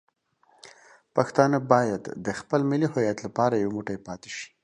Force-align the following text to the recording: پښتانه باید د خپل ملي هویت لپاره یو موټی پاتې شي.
پښتانه 1.15 1.57
باید 1.71 2.03
د 2.25 2.27
خپل 2.39 2.61
ملي 2.71 2.87
هویت 2.93 3.17
لپاره 3.25 3.53
یو 3.63 3.69
موټی 3.75 3.97
پاتې 4.07 4.29
شي. 4.35 4.47